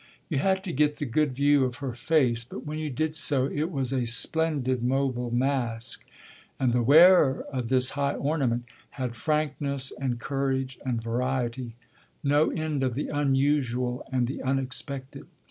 [0.29, 3.45] You had to get the good view of her face, but when you did so
[3.45, 6.03] it was a splendid mobile mask.
[6.59, 8.65] And the wearer of this high ornament
[8.97, 11.75] had frankness and courage and variety
[12.23, 15.27] no end of the unusual and the unexpected.